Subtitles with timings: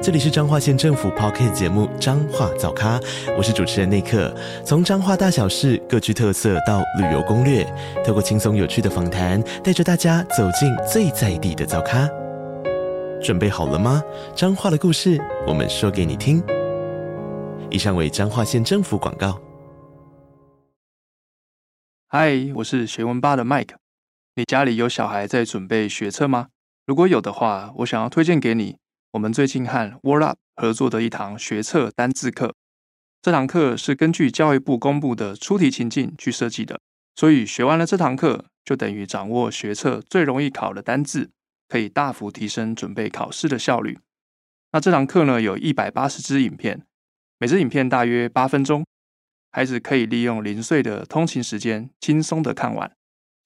[0.00, 3.00] 这里是彰化县政府 Podcast 节目《彰化早咖》，
[3.36, 4.32] 我是主持人内克。
[4.64, 7.64] 从彰化大小事各具特色到旅游攻略，
[8.06, 12.08] 透过轻松有趣的访谈，带着大家走进最在地的早咖。
[13.20, 14.00] 准备好了吗？
[14.36, 16.40] 彰化的故事，我们说给你听。
[17.68, 19.40] 以上为彰化县政府广告。
[22.06, 23.74] 嗨，我是学文吧的 Mike。
[24.36, 26.46] 你家里有小孩在准备学车吗？
[26.86, 28.76] 如果有的话，我想要推荐给你。
[29.12, 32.54] 我们最近和 Word Up 合作的一堂学测单字课，
[33.22, 36.78] 这堂课是根据教育部公布的出题情境去设计的，
[37.14, 41.30] 所以学完了这堂课，就等于掌握学测最容易考的单字，
[41.68, 43.98] 可以大幅提升准备考试的效率。
[44.72, 46.84] 那这堂课呢，有一百八十支影片，
[47.38, 48.84] 每支影片大约八分钟，
[49.50, 52.92] 孩子可以利用零碎的通勤时间轻松的看完。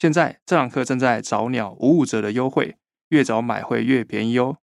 [0.00, 2.74] 现在这堂课正在早鸟五五折的优惠，
[3.10, 4.56] 越早买会越便宜哦。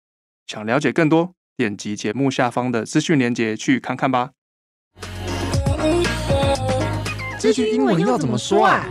[0.49, 4.31] 想了解更多，点击节目下方的资讯链接去看看吧。
[7.39, 8.89] 这句英文要怎么说啊？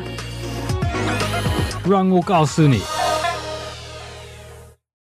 [1.89, 2.77] 让我告诉你。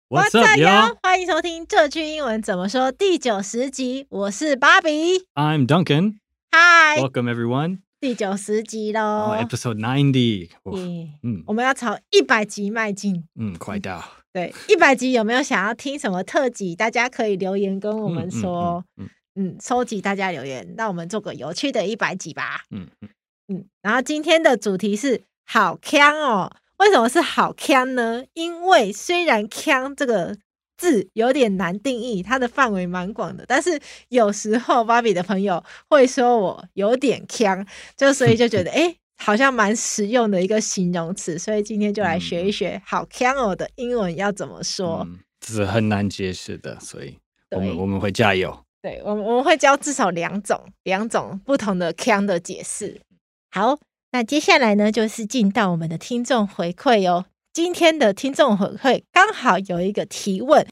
[0.10, 0.98] What's up, y'all？
[1.04, 4.08] 欢迎收听这句英文怎么说第九十集。
[4.10, 6.16] 我是芭比，I'm Duncan。
[6.52, 7.82] Hi，Welcome everyone。
[8.00, 10.50] 第九十集喽，Episode ninety。
[11.22, 13.28] 嗯，我们要朝一百集迈进。
[13.36, 14.04] 嗯，快到。
[14.34, 16.74] 对，一百集有没有想要听什么特辑？
[16.74, 18.84] 大家可以留言跟我们说。
[18.96, 22.64] 嗯，嗯，收集大家留言，那我们做个有趣的一百集吧。
[22.70, 23.10] 嗯嗯
[23.50, 23.66] 嗯。
[23.82, 26.52] 然后今天的主题是好腔哦。
[26.78, 28.24] 为什么是好腔呢？
[28.34, 30.38] 因为虽然“腔”这个
[30.78, 37.68] 字有点难定义，它的范围蛮广的，但是有时候芭比的朋友会说我有点腔，
[37.98, 38.96] 就所以就觉得哎。
[39.24, 45.06] 好像蛮实用的一个形容词，所以今天就来学一学好 camo 的英文要怎么说。
[45.08, 47.16] 嗯，这是很难解释的，所以
[47.52, 48.66] 我们我们会加油。
[48.82, 53.00] 对，我们我们会教至少两种两种不同的 cam 的解释。
[53.52, 53.78] 好，
[54.12, 57.26] 那接下来呢，就是进到我们的听众回馈哦。
[57.54, 60.66] 今天的听众回馈刚好有一个提问，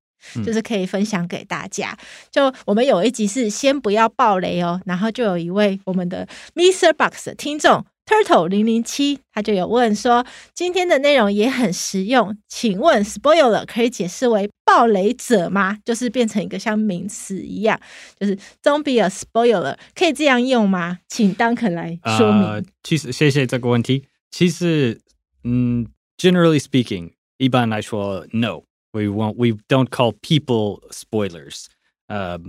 [0.43, 1.91] 就是可以分享给大家。
[1.91, 6.91] 嗯、就我们有一集是先不要爆雷哦，然后就有一位我们的 Mr.
[6.93, 7.85] Box 的听众。
[8.09, 10.25] Turtle 零零七，他就有问说，
[10.55, 15.77] 今天的内容也很实用，请问 spoiler 可以解释为暴雷者吗？
[15.85, 17.79] 就是变成一个像名词一样，
[18.19, 20.97] 就是 don't be a spoiler，可以这样用吗？
[21.07, 22.41] 请 Duncan 来说明。
[22.41, 24.07] 呃，其实谢谢这个问题。
[24.31, 24.99] 其实，
[25.43, 25.85] 嗯
[26.17, 31.65] ，generally speaking，一般来说，no，we won't，we don't call people spoilers。
[32.07, 32.39] 呃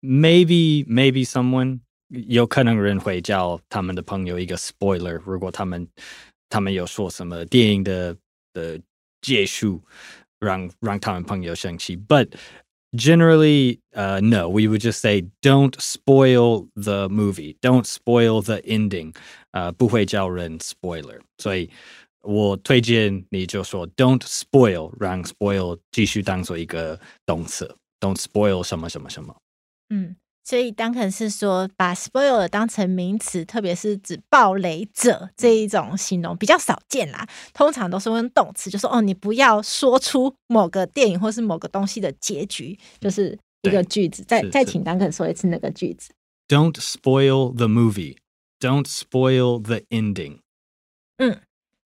[0.00, 1.80] ，maybe maybe someone。
[2.09, 5.87] 有可能人会叫他们的朋友一个 spoiler，如果他们
[6.49, 8.15] 他们有说什么电影的
[8.53, 8.79] 的
[9.21, 9.81] 结束，
[10.39, 11.97] 让让他们朋友生气。
[11.97, 12.29] But
[12.91, 19.15] generally, uh, no, we would just say don't spoil the movie, don't spoil the ending，
[19.51, 21.19] 呃，不会叫人 spoiler。
[21.39, 21.69] 所以
[22.21, 29.35] 我推荐你就说 don't spoil，让 spoil 继续当做一个动词，don't spoil 什么什么什么。
[29.89, 30.15] 嗯。
[30.42, 37.26] 所以 Duncan 是说，把 spoiler 当成名词，特别是指暴雷者这一种形容比较少见啦。
[37.52, 44.24] 通常都是用动词，就说哦，你不要说出某个电影或是某个东西的结局，就是一个句子。
[44.26, 46.10] 再再请 Duncan 说一次那个句子
[46.48, 48.16] ：Don't spoil the movie.
[48.58, 50.40] Don't spoil the ending.
[51.18, 51.40] 嗯。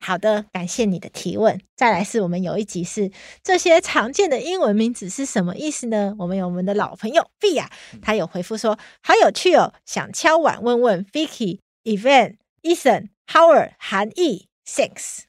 [0.06, 1.58] 好的，感谢你的提问。
[1.74, 3.10] 再来是我们有一集是
[3.42, 6.14] 这些常见的英文名字是什么意思呢？
[6.18, 7.68] 我们有我们的老朋友 Via，
[8.02, 14.48] 他有回复说好有趣哦，想敲碗问问 Vicky、Evan、Ethan、Howard 含义。
[14.66, 15.20] Thanks。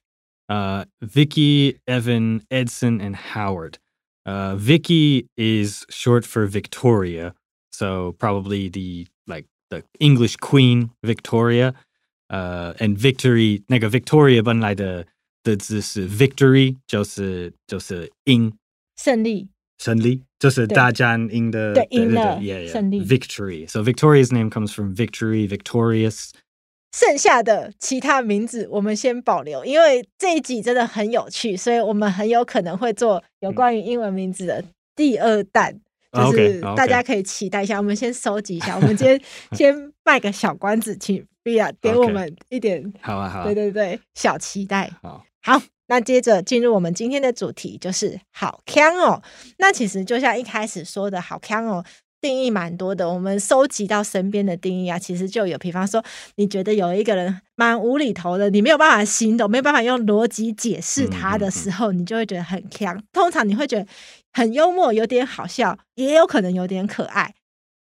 [0.47, 3.75] 呃、uh,，Vicky、Evan、Edson and Howard。
[4.25, 7.33] 呃、uh,，Vicky is short for Victoria,
[7.71, 11.73] so probably the like the English Queen Victoria。
[12.27, 15.05] 呃、uh,，and victory 那个 Victoria 本来的
[15.43, 18.51] 的字是 victory，就是就是赢
[18.97, 26.31] 胜利，胜利就是大家赢的对赢了胜利 victory，so Victoria's name comes from victory victorious。
[26.91, 34.63] 剩下的其他名字我们先保留，因为这一集真的很有趣，所以我们很有可能会做有关于英文名字的
[34.95, 35.81] 第二弹，嗯、
[36.15, 37.77] 就是大家可以期待一下。
[37.77, 39.21] 我们先收集一下，我们今天
[39.53, 41.25] 先卖个小关子，请。
[41.43, 44.91] 对呀，给我们一点.好啊，好啊，对对对，小期待。
[45.03, 49.21] 好，好，那接着进入我们今天的主题，就是好锵哦。
[49.59, 51.85] 那其实就像一开始说的好锵哦，
[52.19, 53.07] 定义蛮多的。
[53.07, 56.03] 我们收集到身边的定义啊，其实就有，比方说，
[56.37, 62.99] 你觉得有一个人蛮无厘头的，你没有办法形容，没有办法用逻辑解释他的时候，你就会觉得很强。
[63.13, 63.85] 通常你会觉得
[64.35, 67.33] 很幽默，有点好笑，也有可能有点可爱。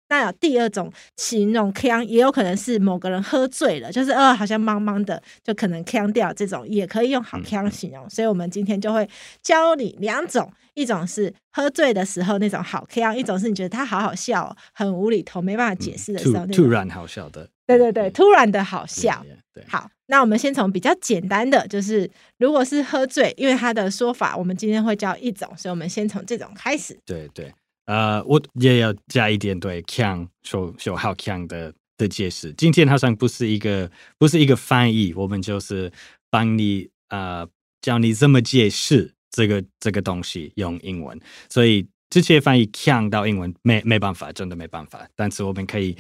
[0.09, 6.33] 那有第二种形容锵，也有可能是某个人喝醉了，就是呃好像茫茫的，就可能锵掉。
[6.33, 8.07] 这种也可以用好锵形容。
[8.09, 9.09] 所以，我们今天就会
[9.41, 17.49] 教你两种：一种是喝醉的时候那种好锵，一种是你觉得他好好笑，很无厘头，没办法解释的时候，突突然好笑的。
[17.65, 19.25] 对对对，突然的好笑。
[19.53, 26.97] 对，好，那我们先从比较简单的，就是如果是喝醉，因为他的说法，我们今天会教一种，所以我们先从这种开始。
[27.05, 27.53] 对对。
[27.85, 32.53] 呃，我也要加一点对锵说说好锵的的解释。
[32.53, 35.91] 今天好像不是一个不是一个翻译，我们就是
[36.29, 37.45] 帮你呃
[37.81, 41.19] 教你怎么解释这个这个东西用英文。
[41.49, 45.05] 所以直接翻译锵到英文没没办法，真的没办法。
[45.13, 45.97] 但是我们可以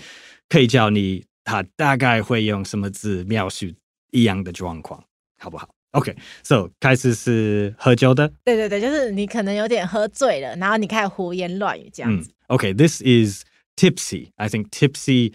[0.47, 3.66] 可以教你他大概会用什么字描述
[4.10, 5.02] 一样的状况，
[5.38, 5.68] 好不好？
[5.92, 8.30] OK，so、okay, 开始是喝酒的。
[8.44, 12.30] 对对对，就是你可能有点喝醉了，然后你开始胡言乱语这样子。
[12.30, 14.30] 嗯、OK，this、okay, is tipsy.
[14.36, 15.32] I think tipsy.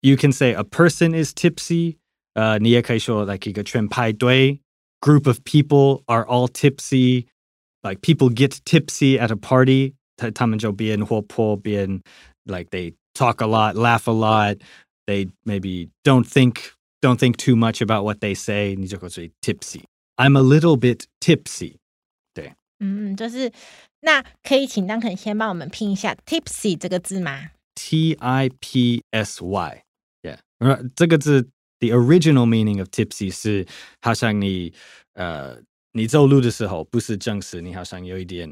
[0.00, 1.96] You can say a person is tipsy.
[2.34, 4.60] 呃，你也可以说 like 一个全派对，
[5.00, 7.26] group of people are all tipsy.
[7.82, 9.94] Like people get tipsy at a party.
[10.16, 12.00] 他他们就变活泼，变
[12.44, 14.58] like they talk a lot, laugh a lot.
[15.08, 16.72] They maybe don't think.
[17.02, 21.74] Don't think too much about what they say，你就可以说 tipsy。I'm a little bit tipsy。
[22.32, 23.52] 对，嗯，就是
[24.00, 27.50] 那可以请 Duncan 先帮我们拼一下 tipsy 这个字吗？
[27.74, 33.66] T I P S Y。Yeah，这个字 the original meaning of tipsy 是
[34.00, 34.72] 好像你
[35.12, 35.58] 呃
[35.92, 38.48] 你走路的时候不是正式，你好像有一点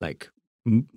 [0.00, 0.28] like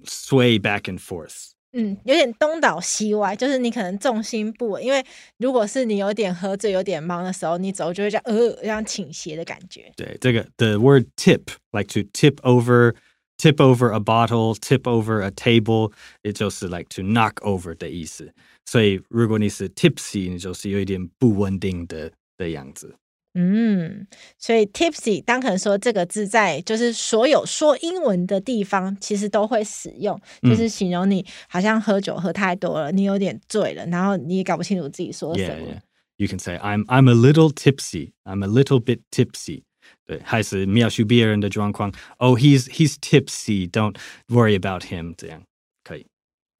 [0.03, 1.51] sway back and forth。
[1.74, 5.02] 嗯，有点东倒西歪，就是你可能重心不稳，因为
[5.38, 9.90] 如果是你有点喝醉、有点忙的时候，你走就会这样呃这样倾斜的感觉。
[9.96, 11.40] 对，这个 the word tip
[11.72, 12.94] like to tip over,
[13.38, 15.92] tip over a bottle, tip over a table，
[16.22, 18.32] 也就是 like to knock over 的意思。
[18.66, 22.94] 所以如果你是 tipsy，你就是有一点不稳定的的样子。
[23.34, 24.06] 嗯，
[24.38, 35.54] 所以 tipsy 当可能说这个字在就是所有说英文的地方，其实都会使用，就是形容你好像喝酒喝太多了，你有点醉了，然后你也搞不清楚自己说什么。
[35.54, 35.80] Yeah, yeah.
[36.18, 38.12] You can say I'm I'm a little tipsy.
[38.24, 39.62] I'm a little bit tipsy.
[40.06, 41.92] 对，还是描述别人的状况。
[42.18, 43.68] Oh, he's he's tipsy.
[43.68, 43.96] Don't
[44.28, 45.14] worry about him.
[45.16, 45.42] 这样。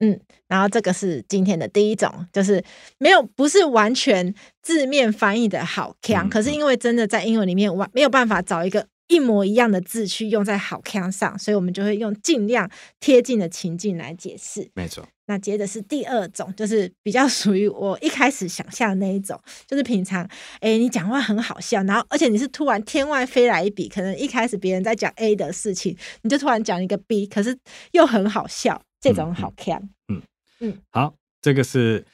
[0.03, 2.63] 嗯，然后这个是今天的第一种，就是
[2.97, 12.69] 没有不是完全字面翻译的好锵，嗯，可是因为真的在英文里面完没有办法找一个一模一样的字去用在好锵上，所以我们就会用尽量
[12.99, 14.69] 贴近的情境来解释。
[14.73, 15.07] 没错。
[15.25, 20.27] 那接着是第二种，就是比较属于我一开始想象的那一种，就是平常
[20.59, 27.57] 哎你讲话很好笑，然后而且你是突然天外飞来一笔，可能一开始别人在讲 A 的事情，你就突然讲一个 B，可是
[27.93, 28.81] 又很好笑。
[29.02, 30.22] 这种好锵，嗯
[30.60, 32.04] 嗯，好，这个是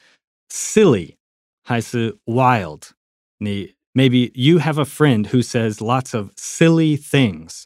[0.49, 1.15] silly
[1.63, 2.89] 还是 wild？
[3.39, 7.63] 你 maybe you have a friend who says lots of silly things，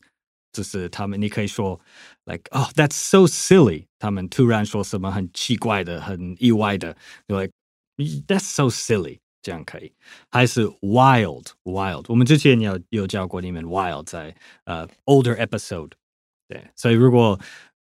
[0.51, 1.79] 就是他们你可以说
[2.25, 6.95] like oh that's so silly，他们突然说什么很奇怪的、很意外的，
[7.27, 7.53] you're like
[8.25, 9.91] that's so silly，这样可以，
[10.31, 12.05] 还是 wild wild？
[12.07, 15.91] 我们之前有有教过你们 wild 在呃、uh, older episode，
[16.47, 17.39] 对，所以如果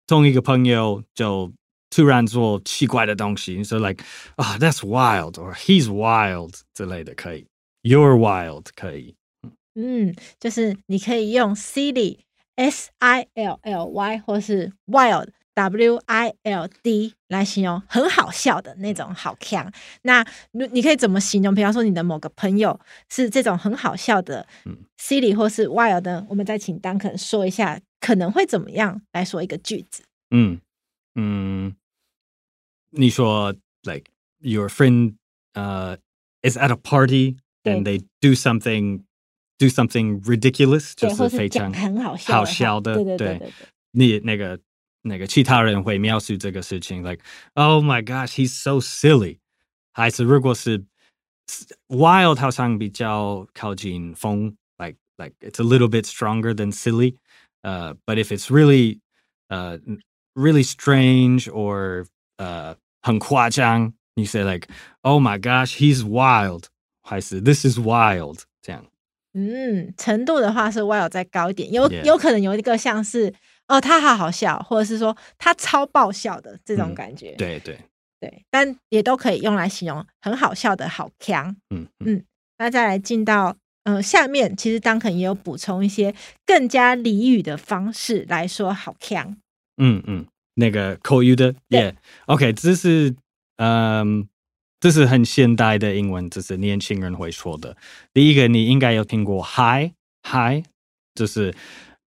[0.06, 1.52] 同一个朋友就
[1.90, 4.04] 突然做奇怪的东西，你说 like
[4.36, 7.46] 啊、oh,，that's wild，or he's wild 之类的可以，
[7.82, 9.14] you're wild 可以，
[9.74, 12.18] 嗯，就是你可以用 silly
[12.56, 19.71] s i l l y 或是 wild w i l d 来形容很好笑的那种好锵。
[20.03, 21.53] 那你你可以怎么形容？
[21.53, 24.47] 比方说你的某个朋友是这种很好笑的
[24.99, 26.25] silly 或是 wild 呢？
[26.29, 27.81] 我们再请 Duncan 说一下。
[27.99, 30.03] 可能会怎么样来说一个句子？
[30.29, 30.61] 嗯
[31.15, 31.75] 嗯，
[32.91, 35.15] 你说，like your friend,
[35.55, 35.97] uh,
[36.43, 39.01] is at a party and they do something,
[39.57, 43.17] do something ridiculous，就是非常很好笑，好笑的。
[43.17, 43.51] 对，
[43.91, 44.59] 你那个
[45.06, 47.22] 那个其他人会描述这个事情，like
[47.54, 49.38] oh my gosh, he's so silly。
[49.92, 50.84] 还是如果是
[51.88, 59.00] wild，好像比较靠近疯，like like it's a little bit stronger than silly。Uh, but if it's really,
[59.48, 59.78] uh,
[60.34, 62.06] really strange or
[62.38, 64.68] uh, 很夸张, you say like,
[65.02, 66.64] "Oh my gosh, he's wild."
[67.02, 68.86] 还是 "This is wild." 这样。
[69.34, 72.04] 嗯，程度的话是 while 再高一点，有 Yeah.
[72.04, 73.32] 有可能有一个像是
[73.67, 77.31] 哦，他好好笑，或者是说他超爆笑的这种感觉。
[77.35, 77.77] 对对，
[78.19, 81.55] 对，但也都可以用来形容很好笑的好强。
[81.69, 82.23] 嗯嗯
[82.57, 89.37] 那再来进到呃下面，其实 Duncan 也有补充一些更加俚语的方式来说好强。
[89.77, 91.93] 嗯嗯，那个口语的对
[92.25, 93.15] ，Yeah，OK，、这是
[93.57, 94.27] 嗯，
[94.79, 97.77] 这是很现代的英文，这是年轻人会说的。
[98.13, 99.91] 第一个，你应该有听过 Hi
[100.23, 100.63] Hi，
[101.13, 101.53] 就是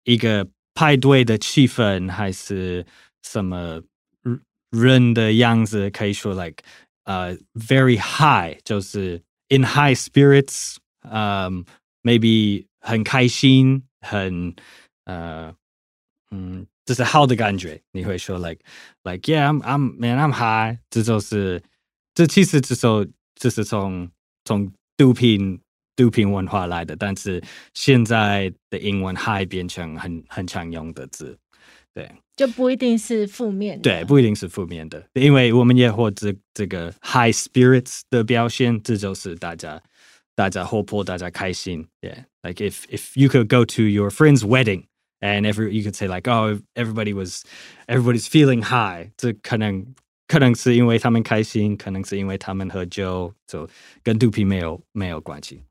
[0.04, 2.85] 一个派对的气氛，还是
[3.23, 3.83] 什么
[4.71, 6.63] 人的样子，可以说 like
[7.05, 11.65] 呃、uh, very high，就是 in high spirits，嗯、
[12.03, 14.55] um,，maybe 很开心，很
[15.05, 15.55] 呃
[16.31, 16.67] 嗯。
[16.85, 18.61] 这是好的感觉，你会说 like
[19.05, 21.63] like yeah I'm I'm man I'm high，这就是
[22.13, 24.11] 这其实这首这是从
[24.45, 25.61] 从毒品
[25.97, 27.43] 毒品文化来的，但是
[27.75, 31.39] 现在的英文 high 变成很很常用的字，
[31.95, 39.83] 对，就不一定是负面的，对，不一定是负面的，因为我们也或这这个 high spirits 的表现，这就是大家
[40.35, 46.59] 大家活泼，大家开心，yeah，like if if you could go to your friend's wedding。And every you could say like, oh,
[46.75, 47.45] everybody was,
[47.87, 49.13] everybody's feeling high。
[49.17, 49.95] 这可能
[50.27, 53.71] 可能是因为他们开心，可能是因为他们喝酒，就
[54.03, 55.63] 跟毒品没有没有关系。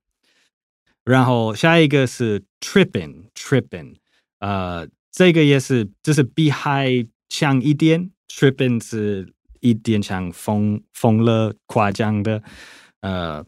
[1.05, 3.95] 然后下一个是 tripping，tripping，
[4.39, 12.43] 呃，这个也是就是比 high 强一点，tripping 是一点像疯疯了夸张的。
[13.01, 13.45] 呃，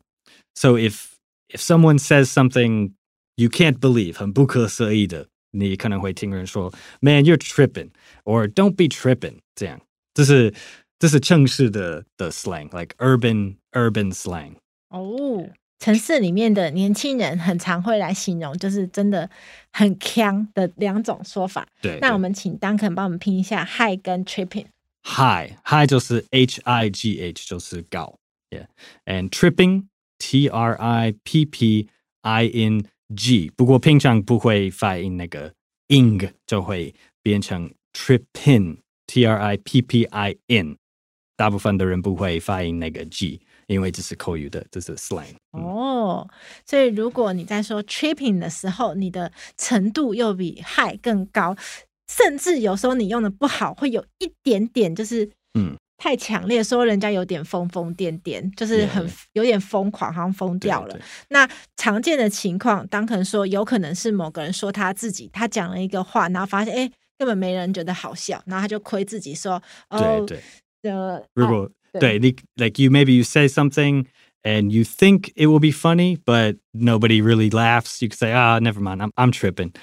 [0.55, 1.12] so if
[1.50, 2.93] if someone says something
[3.35, 5.27] you can't believe，很不可思议的。
[5.55, 7.91] 你可能会听人说，Man, you're tripping,
[8.23, 9.38] or don't be tripping。
[9.53, 9.79] 这样，
[10.15, 10.51] 这是
[10.97, 14.55] 这是城市的的 slang，like urban urban slang。
[14.89, 15.47] 哦，
[15.78, 19.28] 城市里面的年轻人很常会来形容，就是真的
[19.73, 21.66] 很锵的两种说法。
[21.80, 24.66] 对，那我们请 Duncan 帮我们拼一下 high 跟 tripping。
[25.02, 28.18] High high 就是 h i g h 就是高
[28.50, 29.85] ，yeah，and tripping
[30.18, 31.88] t r i p p
[32.23, 32.85] i n。
[33.16, 35.54] G，不过平常不会发音那个
[35.88, 40.76] ing，就会变成 tripping T R I P P i n。
[41.35, 45.34] 大部分的人不会发音那个 G，因为这是口语的，这是 slang。
[45.52, 46.28] 哦，
[46.66, 51.56] 所以如果你在说 tripping 的时候，你的程度又比 high 更高，
[52.12, 55.76] 甚至有时候你用的不好，会有一点点就是嗯。
[56.00, 60.96] 太强烈，说人家有点疯疯癫癫，就是很.有点疯狂，好像疯掉了。
[61.30, 61.44] 那
[61.76, 69.60] 常见的情况，当可能说有可能是某个人说他自己，他讲了一个话，然后发现哎，根本没人觉得好笑，然后他就亏自己说
[69.90, 70.40] 哦，对
[70.82, 71.68] 对，呃，如果
[72.00, 74.05] 对你，like you maybe you say something
[74.43, 78.01] and you think it will be funny, but nobody really laughs.
[78.01, 79.73] You can say, ah, never mind, I'm I'm tripping.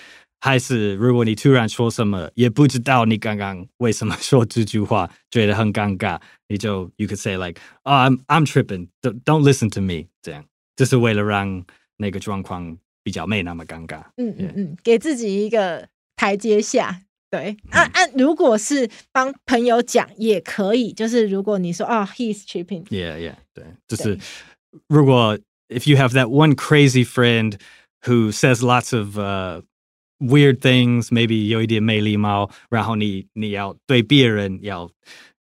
[0.41, 10.45] 还是如果你突然说什么，也不知道你刚刚为什么说这句话，觉得很尴尬，你就 you could say like, oh, I'm I'm tripping, don't don't listen to me，这样，
[10.77, 11.65] 这是为了让
[11.99, 14.03] 那个状况比较没那么尴尬。
[14.17, 17.03] 嗯嗯嗯，给自己一个台阶下。
[17.35, 24.19] 对，啊啊，如果是帮朋友讲也可以，就是如果你说哦，he's tripping，yeah yeah，对，就是
[24.89, 25.39] 如果
[25.69, 27.59] if you have that one crazy friend
[28.03, 29.63] who says lots of uh
[30.23, 34.91] Weird things, maybe 有一点没礼貌，然后你你要对别人要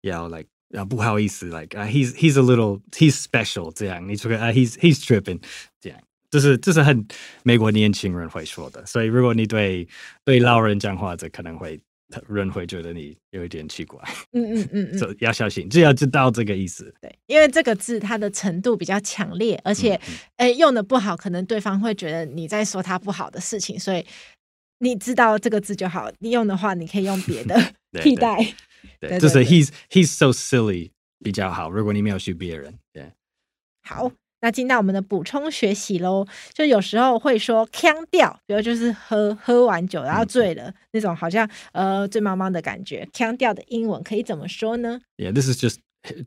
[0.01, 5.41] 要 like 要不好意思，like、uh, he's he's a little he's special 这样，你说啊、uh, he's he's tripping
[5.81, 5.99] 这样，
[6.32, 7.06] 这是这是很
[7.44, 9.86] 美国年轻人会说的，所以如果你对
[10.24, 11.78] 对老人讲话，这可能会
[12.26, 16.92] 人会觉得你有一点奇怪，嗯嗯嗯嗯， 要小心，就要知道这个意思。
[17.00, 19.92] 对，因为这个字它的程度比较强烈，而且
[20.36, 24.04] 哎、嗯嗯、用的不好，可能对方会觉得你在说他不好的事情，所以。
[24.84, 27.56] 你知道这个字就好，你用的话，你可以用别的
[28.02, 28.34] 替代。
[28.98, 30.90] 对，对，对，对，就是 he's he's so silly
[31.22, 31.70] 比较好。
[31.70, 33.12] 如果你没有学别人，对。
[33.84, 34.10] 好，
[34.42, 36.26] 那进到我们的补充学习喽。
[36.52, 43.08] 就有时候会说呛掉，比如就是喝喝完酒然后醉了、嗯、那种，好像呃醉茫茫的感觉。
[43.14, 45.78] 呛掉的英文可以怎么说呢？Yeah, this is just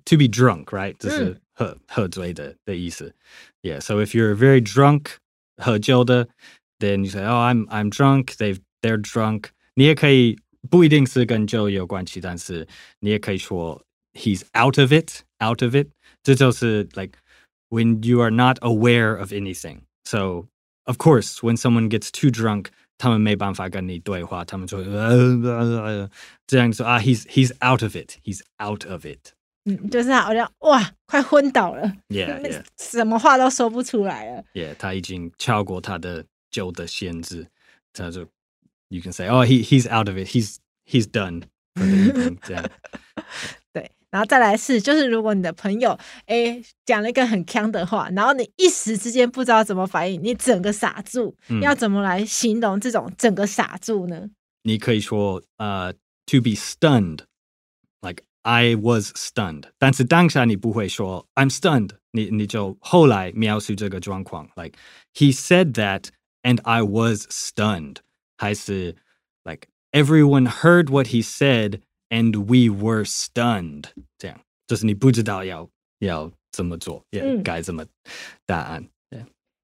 [0.06, 0.96] to be drunk, right？
[0.98, 3.14] 这是喝、嗯、喝醉的的意思。
[3.62, 5.18] Yeah, so if you're very drunk，
[5.58, 6.30] 喝酒的。
[6.78, 9.46] Then you say, "Oh, I'm I'm drunk." They they're drunk.
[9.76, 10.38] 你也可以
[10.70, 12.68] 不一定是跟酒有关系，但是
[13.00, 13.82] 你也可以说
[14.14, 15.88] "He's out of it, out of it."
[16.22, 17.18] 这就是 like
[17.69, 19.83] when you are not aware of anything.
[20.05, 20.49] So
[20.87, 24.85] of course, when someone gets too drunk, 他们没办法跟你对话，他们就会
[26.47, 28.19] 这样说啊，He's he's out of it.
[28.25, 29.33] He's out of it.
[29.65, 31.93] 嗯，就是好像哇，快昏倒了。
[32.09, 32.65] Yeah, yeah.
[32.79, 34.45] 什么话都说不出来了。
[34.55, 36.25] Yeah，他已经超过他的。
[36.53, 37.47] 旧的限制，
[37.93, 38.27] 他就
[38.89, 41.45] you can say oh he he's out of it he's he's done
[41.77, 42.69] for the evening 这样。
[44.16, 54.30] 对，然后再来是就是如果你的朋友哎讲了一个很呛的话，然后你一时之间不知道怎么反应，你整个傻住，嗯、要怎么来形容这种整个傻住呢？
[54.64, 57.20] 你可以说呃、uh, to be stunned
[58.02, 64.78] like I was stunned，但是当下你不会说 I'm stunned，你你就后来描述这个状况，like
[65.14, 66.06] he said that
[66.42, 67.98] and I was stunned，
[68.38, 68.96] 还是
[69.44, 73.85] like everyone heard what he said and we were stunned，
[74.19, 75.69] 这样就是你不知道要
[75.99, 77.85] 要怎么做，也、yeah, 该怎么
[78.47, 78.89] 答案。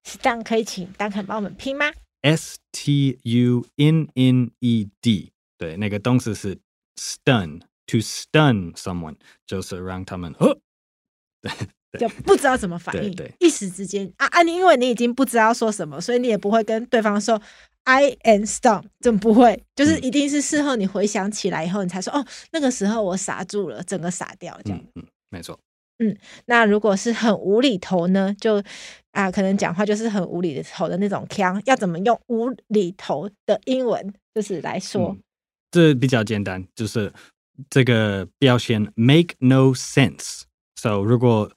[0.04, 1.92] Stunned 可以请 Duncan 帮我们拼吗？
[2.23, 6.59] S T U N N E D，对，那个动词是
[6.97, 9.14] stun。To stun someone
[9.47, 10.59] 就是让他们哦，
[12.00, 14.42] 就不知道怎么反应，对，对一时之间啊啊！
[14.42, 17.40] 你因为你已经不知道说什么，所以你也不会跟对方说
[17.83, 19.63] I am stunned，怎么不会？
[19.75, 24.79] 就是一定是事后你回想起来以后，你才说、嗯、哦，那个时候我傻住了，整个傻掉这样。
[24.95, 25.59] 嗯，嗯，没错。
[26.00, 28.35] 嗯，那如果是很无厘头呢？
[28.39, 28.61] 就
[29.11, 35.09] 啊，可能讲话就是很无厘头的那种腔，要怎么用无厘头的英文就是来说？
[35.09, 35.21] 嗯、
[35.71, 37.11] 这比较简单，就是。
[37.69, 40.43] 这个标签 make no sense。
[40.77, 41.51] So 如果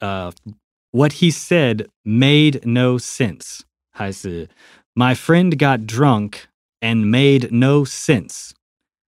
[0.00, 0.52] 呃、uh,
[0.90, 3.60] what he said made no sense，
[3.92, 4.50] 还是
[4.93, 6.45] my friend got drunk
[6.79, 8.51] and made no sense，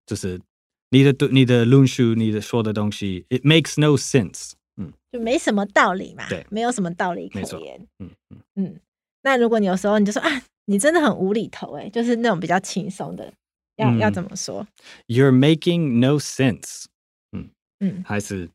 [0.06, 0.42] 就是
[0.90, 4.54] 你的你的论述，你的说的东西，it makes no sense。
[4.78, 7.88] 嗯，就没什么道理嘛，对，没有什么道理可言。
[8.00, 8.80] 嗯嗯嗯。
[9.24, 13.34] 那如果你有时候你就说啊，你真的很无厘头哎，就是那种比较轻松的。
[13.76, 14.68] 要要怎么说？
[15.08, 16.86] You're making no sense。
[17.32, 18.50] 嗯嗯，还是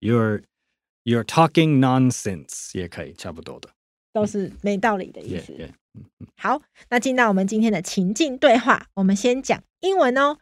[0.00, 0.42] You're
[1.04, 3.70] You're talking nonsense 也可以，差不多的，
[4.12, 5.52] 都是没道理的意思。
[5.52, 5.72] Yeah, yeah.
[6.36, 10.38] 好，那进到我们今天的情境对话，我们先讲英文哦。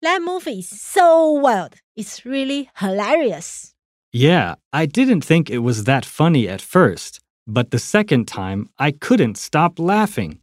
[0.00, 1.72] That movie is so wild.
[1.96, 3.72] It's really hilarious.
[4.12, 8.92] Yeah, I didn't think it was that funny at first, but the second time I
[8.92, 10.38] couldn't stop laughing.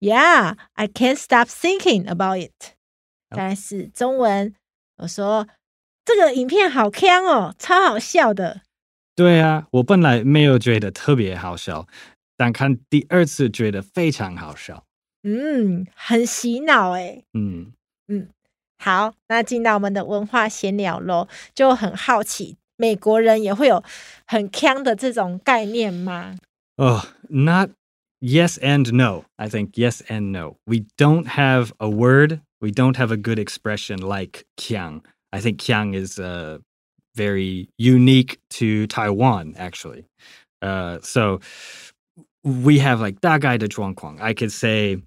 [0.00, 2.74] Yeah, I can't stop thinking about it。
[3.30, 4.54] 再来是中文，
[4.98, 5.48] 我说
[6.04, 8.60] 这个影片好锵哦，超好笑的。
[9.14, 11.86] 对啊，我本来没有觉得特别好笑，
[12.40, 14.84] 但看第二次觉得非常好笑。
[15.22, 17.22] 嗯，很洗脑哎。
[17.32, 17.72] 嗯
[18.08, 18.28] 嗯，
[18.78, 23.82] 好，那进到我们的文化闲聊喽，就很好奇，美国人也会有
[24.26, 26.36] 很锵的这种概念吗？
[26.76, 29.24] 哦、oh,，not。Yes and no.
[29.36, 30.56] I think yes and no.
[30.64, 32.40] We don't have a word.
[32.60, 36.60] We don't have a good expression like "kiang." I think "kiang" is uh,
[37.14, 40.06] very unique to Taiwan, actually.
[40.62, 41.40] Uh, so
[42.42, 44.16] we have like 大概的状况.
[44.18, 45.02] I could say,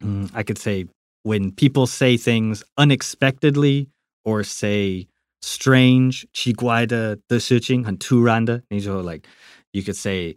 [0.00, 0.86] um, I could say
[1.22, 3.88] when people say things unexpectedly
[4.24, 5.08] or say
[5.40, 9.28] strange, 奇怪的的事情，很突然的，你就 like
[9.72, 10.36] you could say,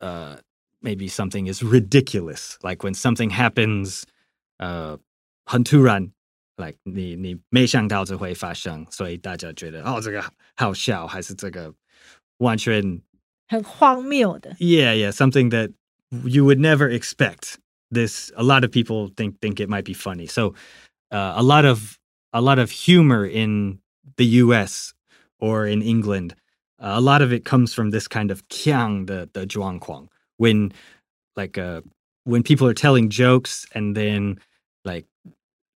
[0.00, 0.38] uh
[0.82, 4.02] maybe something is ridiculous, like when something happens,
[4.58, 4.98] uh,
[5.44, 6.10] 很突然
[6.56, 10.22] like 你你没想到这会发生，所以大家觉得哦这个
[10.56, 11.74] 好笑，还是这个
[12.38, 13.00] 完全
[13.50, 14.56] 很荒谬的。
[14.58, 15.72] Yeah, yeah, something that
[16.24, 17.58] you would never expect.
[17.90, 20.26] This a lot of people think think it might be funny.
[20.26, 20.54] So,
[21.12, 21.98] uh, a lot of
[22.32, 23.78] a lot of humor in
[24.16, 24.92] the U.S.
[25.38, 26.34] or in England.
[26.78, 30.08] Uh, a lot of it comes from this kind of 腔的的状况。
[30.38, 30.72] when
[31.36, 31.80] like uh
[32.24, 34.38] when people are telling jokes and then
[34.84, 35.06] like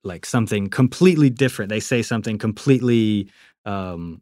[0.04, 3.28] like something completely different they say something completely
[3.64, 4.20] um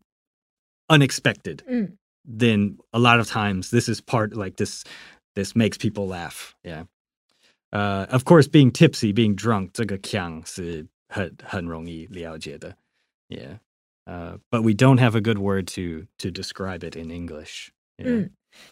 [0.91, 1.93] unexpected mm.
[2.25, 4.85] then a lot of times this is part like this
[5.35, 6.85] this makes people laugh yeah
[7.73, 12.77] uh of course being tipsy being drunk 这个腔是很很容易了解的
[13.29, 13.59] yeah
[14.07, 18.07] uh but we don't have a good word to to describe it in english yeah.
[18.07, 18.31] mm.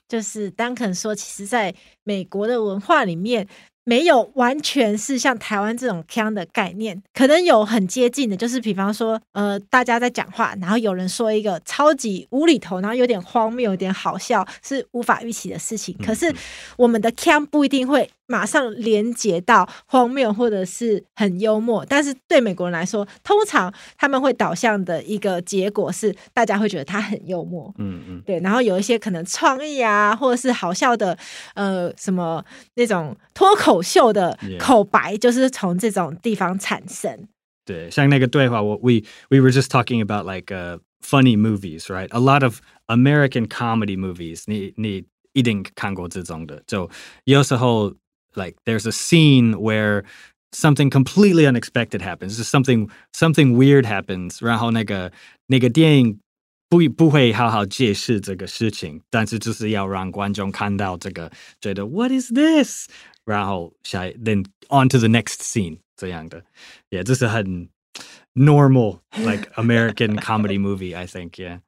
[0.08, 3.46] 就是丹肯说，其实在美国的文化里面，
[3.83, 15.97] 没有完全是像台湾这种腔的概念，可能有很接近的，就是比方说，呃，大家在讲话，然后有人说一个超级无厘头，然后有点荒谬、有点好笑，是无法预期的事情。
[16.05, 16.31] 可是
[16.77, 27.73] 我们的腔不一定会马上连接到荒谬或者是很幽默，但是对美国人来说，通常他们会导向的一个结果是，大家会觉得他很幽默。
[27.79, 31.17] 嗯嗯，对，然后有一些可能创意啊，或者是好笑的，
[31.55, 33.70] 呃，什么那种脱口。
[33.70, 37.28] 口秀的口白就是从这种地方产生。
[37.64, 42.08] 对，像那个对话，我 we we were just talking about like uh, funny movies, right?
[42.10, 46.62] A lot of American comedy movies，你你一定看过这种的。
[46.66, 46.88] 就
[47.24, 47.94] 有时候
[48.34, 50.04] like there's a scene where
[50.52, 55.10] something completely unexpected happens, just something something weird happens，然后那个
[55.48, 56.20] 那个电影
[56.68, 62.86] 不不会好好解释这个事情，但是就是要让观众看到这个，觉得 What is this？
[63.30, 66.42] 然后下 then on to the next scene 这样的，
[66.90, 67.68] yeah，这是很
[68.34, 71.60] normal like American comedy movie I think yeah。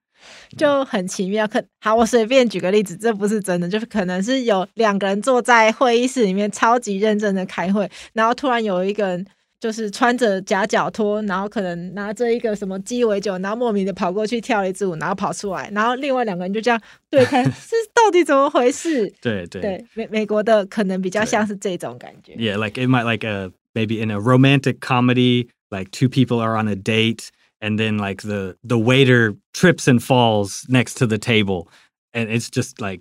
[0.56, 9.24] 就很奇妙，可好，我随便举个例子，这不是真的，就是可能是有两个人坐在会议室里面，超级认真的开会，然后突然有一个人
[9.62, 19.12] 就是穿着夹脚拖，然后可能拿着一个什么鸡尾酒，然后莫名的跑过去跳了一支舞，然后跑出来，然后另外两个人就这样对看，是到底怎么回事？
[19.20, 22.34] 对对对，美美国的可能比较像是这种感觉。
[22.34, 26.68] Yeah, like it might like a maybe in a romantic comedy, like two people are on
[26.68, 27.28] a date.
[27.60, 31.68] and then like the the waiter trips and falls next to the table
[32.14, 33.00] and it's just like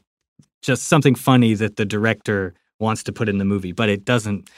[0.62, 4.50] just something funny that the director wants to put in the movie but it doesn't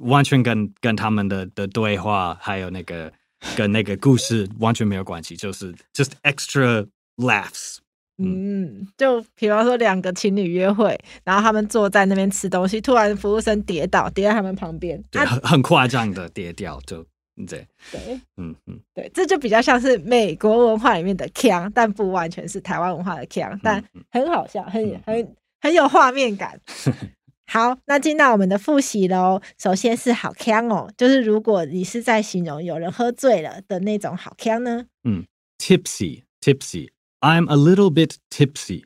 [0.00, 3.12] 完全跟跟他们的的对话还有那个
[3.56, 7.78] 跟那个故事完全没有关系，就是 just extra laughs。
[8.18, 17.04] 嗯，就比方说两个情侣约会，然后他们坐在那边吃东西，突然服务生跌倒，跌在他们旁边，对，很很夸张的跌掉就。
[17.46, 26.60] 对对，嗯嗯，对，这就比较像是美国文化里面的腔，但不完全是台湾文化的腔，但很好笑，很很很有画面感。
[27.52, 29.42] 好，那进到我们的复习喽。
[29.58, 35.26] 首先是好腔哦，就是如果你是在形容有人喝醉了的那种好腔呢，嗯
[35.58, 38.84] ，tipsy，tipsy，I'm a little bit tipsy。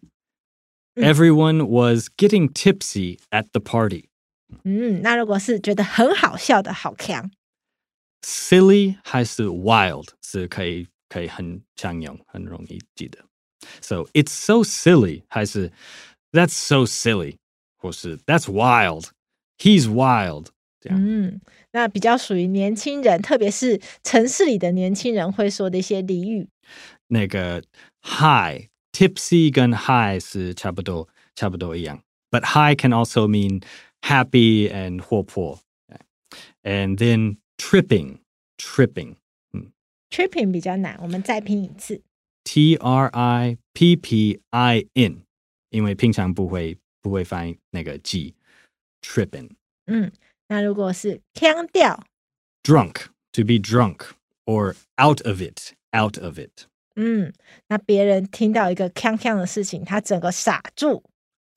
[0.97, 4.07] Everyone was getting tipsy at the party。
[4.65, 7.31] 嗯，那如果是觉得很好笑的好腔。
[8.23, 13.21] silly 还是 wild 是可以可以很常用，很容易记得。
[13.81, 15.71] So it's so silly 还是
[16.33, 17.37] That's so silly，
[17.86, 20.48] 或是 That's wild，He's wild。
[20.80, 26.48] 这样，嗯，那比较属于年轻人，特别是城市里的年轻人会说的一些俚语。
[27.08, 27.64] 那个
[28.02, 33.62] high tipsy 跟 high 是差不多差不多一样，but high can also mean
[34.02, 35.60] happy and 活泼。
[36.64, 38.18] And then Tripping,
[38.58, 39.18] tripping，
[39.54, 39.72] 嗯，
[40.10, 42.02] tripping 比较难，我们再拼一次。
[42.44, 45.22] T R I P P I N，
[45.70, 49.52] 因为平常不会 不会发音那个 G，tripping。
[49.86, 50.12] 嗯，
[50.48, 52.04] 那如果是腔调，
[52.64, 54.12] drunk，to be drunk
[54.46, 56.68] or out of it，out of it。
[56.96, 57.34] 嗯，
[57.68, 61.04] 那别人听到一个腔腔的事情，他整个傻住。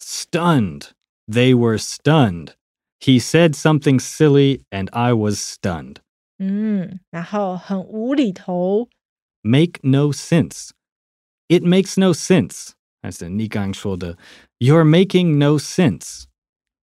[0.01, 5.97] Stunned，they were stunned。He said something silly and I was stunned.
[6.39, 8.89] 嗯，然后很无厘头。
[9.43, 10.71] Make no sense.
[11.49, 12.71] It makes no sense.
[13.03, 14.17] 还是你刚说的
[14.60, 16.26] ，You're making no sense.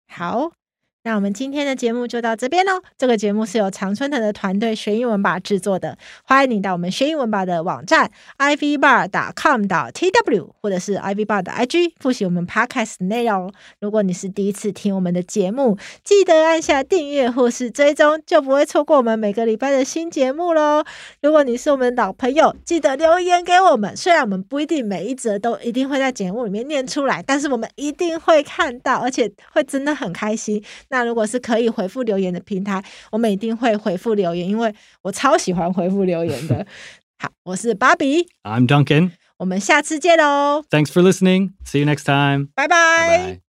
[0.07, 0.64] 好。
[1.05, 2.81] 那我们今天的节目就到这边喽。
[2.97, 5.95] 这个节目是由常春藤的团队学英文吧制作的。
[6.23, 13.53] 欢迎你到我们学英文吧的网站 ivbar.com.tw 或者是 ivbar 的 IG 复习我们 podcast 内容。
[13.79, 20.83] 如果你是第一次听我们的节目，记得按下订阅或是追踪，就不会错过我们每个礼拜的新节目喽。
[21.21, 23.95] 如果你是我们的老朋友，记得留言给我们。
[23.95, 30.63] 虽然我们不一定每一则都一定会在节目里面念出来，但是我们一定会看到，而且会真的很开心。
[30.95, 32.81] 那如果是可以回复留言的平台，
[33.11, 36.65] 我们一定会回复留言，因为我超喜欢回复留言的。
[37.19, 40.63] 好，我是芭比，I'm Duncan，我们下次见喽。
[40.69, 41.51] Thanks for listening.
[41.65, 42.47] See you next time.
[42.55, 43.44] 拜拜。